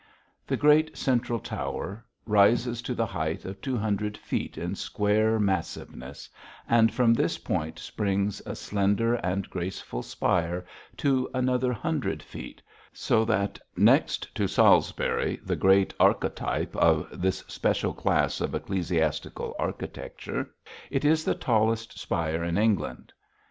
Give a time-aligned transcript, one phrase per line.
[0.47, 6.27] The great central tower rises to the height of two hundred feet in square massiveness,
[6.67, 10.65] and from this point springs a slender and graceful spire
[10.97, 17.93] to another hundred feet, so that next to Salisbury, the great archetype of this special
[17.93, 20.49] class of ecclesiastical architecture,
[20.89, 23.13] it is the tallest spire in England.